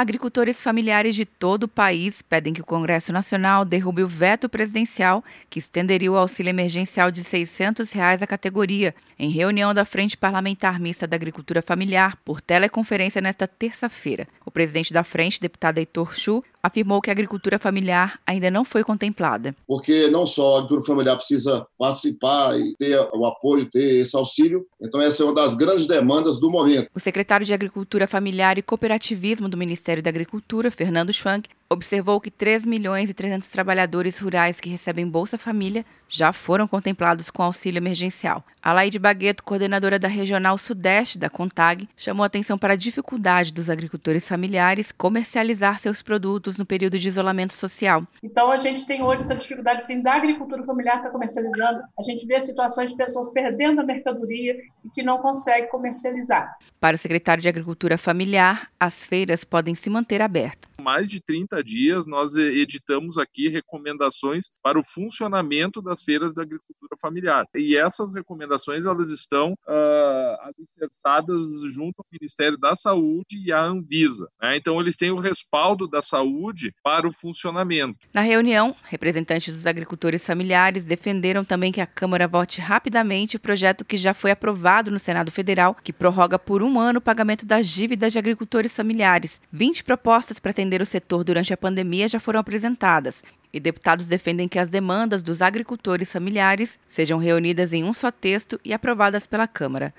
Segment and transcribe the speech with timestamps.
[0.00, 5.24] Agricultores familiares de todo o país pedem que o Congresso Nacional derrube o veto presidencial
[5.50, 10.78] que estenderia o auxílio emergencial de 600 reais à categoria, em reunião da Frente Parlamentar
[10.78, 14.28] Mista da Agricultura Familiar por teleconferência nesta terça-feira.
[14.46, 18.84] O presidente da frente, deputado Heitor Chu, afirmou que a agricultura familiar ainda não foi
[18.84, 19.54] contemplada.
[19.66, 24.66] Porque não só a agricultura familiar precisa participar e ter o apoio, ter esse auxílio,
[24.80, 26.90] então essa é uma das grandes demandas do momento.
[26.94, 32.30] O secretário de Agricultura Familiar e Cooperativismo do Ministério da Agricultura, Fernando Schwank, observou que
[32.30, 37.78] 3 milhões e 300 trabalhadores rurais que recebem Bolsa Família já foram contemplados com auxílio
[37.78, 38.42] emergencial.
[38.62, 43.68] A Laide Bagueto, coordenadora da Regional Sudeste da CONTAG, chamou atenção para a dificuldade dos
[43.68, 48.06] agricultores familiares comercializar seus produtos no período de isolamento social.
[48.22, 51.82] Então, a gente tem hoje essa dificuldade assim, da agricultura familiar estar tá comercializando.
[51.98, 56.56] A gente vê situações de pessoas perdendo a mercadoria e que não conseguem comercializar.
[56.80, 61.62] Para o secretário de Agricultura Familiar, as feiras podem se manter abertas mais de 30
[61.62, 67.46] dias, nós editamos aqui recomendações para o funcionamento das feiras da agricultura familiar.
[67.54, 74.28] E essas recomendações elas estão uh, alicerçadas junto ao Ministério da Saúde e à Anvisa.
[74.40, 74.56] Né?
[74.56, 78.06] Então, eles têm o respaldo da saúde para o funcionamento.
[78.12, 83.84] Na reunião, representantes dos agricultores familiares defenderam também que a Câmara vote rapidamente o projeto
[83.84, 87.66] que já foi aprovado no Senado Federal, que prorroga por um ano o pagamento das
[87.66, 89.40] dívidas de agricultores familiares.
[89.52, 93.22] 20 propostas para atender o setor durante a pandemia já foram apresentadas.
[93.52, 98.60] E deputados defendem que as demandas dos agricultores familiares sejam reunidas em um só texto
[98.64, 99.94] e aprovadas pela Câmara.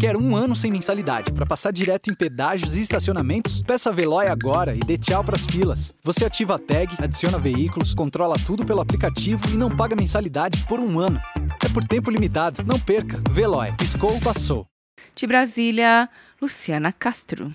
[0.00, 3.62] Quer um ano sem mensalidade para passar direto em pedágios e estacionamentos?
[3.62, 5.92] Peça a Veloy agora e dê tchau para as filas.
[6.02, 10.80] Você ativa a tag, adiciona veículos, controla tudo pelo aplicativo e não paga mensalidade por
[10.80, 11.20] um ano.
[11.64, 12.64] É por tempo limitado.
[12.64, 13.22] Não perca.
[13.30, 13.72] Veloy.
[13.76, 14.66] Piscou, passou.
[15.14, 16.08] De Brasília,
[16.40, 17.52] Luciana Castro.